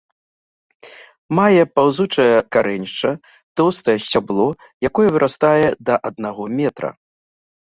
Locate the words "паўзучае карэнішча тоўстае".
1.79-3.95